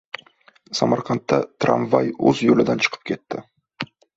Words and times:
Samarqandda 0.79 1.39
tramvay 1.65 2.11
o‘z 2.33 2.43
yo‘lidan 2.49 2.85
chiqib 2.87 3.07
ketdi 3.13 3.47